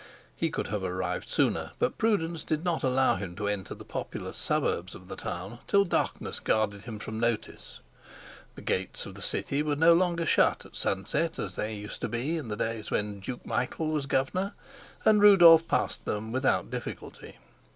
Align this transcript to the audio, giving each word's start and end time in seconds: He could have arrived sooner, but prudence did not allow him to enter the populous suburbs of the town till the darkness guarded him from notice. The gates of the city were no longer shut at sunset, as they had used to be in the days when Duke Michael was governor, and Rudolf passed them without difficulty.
He 0.35 0.49
could 0.49 0.65
have 0.69 0.83
arrived 0.83 1.29
sooner, 1.29 1.73
but 1.77 1.99
prudence 1.99 2.43
did 2.43 2.63
not 2.63 2.81
allow 2.81 3.17
him 3.17 3.35
to 3.35 3.47
enter 3.47 3.75
the 3.75 3.85
populous 3.85 4.35
suburbs 4.35 4.95
of 4.95 5.07
the 5.07 5.15
town 5.15 5.59
till 5.67 5.83
the 5.83 5.91
darkness 5.91 6.39
guarded 6.39 6.85
him 6.85 6.97
from 6.97 7.19
notice. 7.19 7.81
The 8.55 8.63
gates 8.63 9.05
of 9.05 9.13
the 9.13 9.21
city 9.21 9.61
were 9.61 9.75
no 9.75 9.93
longer 9.93 10.25
shut 10.25 10.65
at 10.65 10.75
sunset, 10.75 11.37
as 11.37 11.53
they 11.55 11.75
had 11.75 11.81
used 11.83 12.01
to 12.01 12.07
be 12.09 12.35
in 12.35 12.47
the 12.47 12.57
days 12.57 12.89
when 12.89 13.19
Duke 13.19 13.45
Michael 13.45 13.89
was 13.89 14.07
governor, 14.07 14.55
and 15.05 15.21
Rudolf 15.21 15.67
passed 15.67 16.03
them 16.05 16.31
without 16.31 16.71
difficulty. 16.71 17.37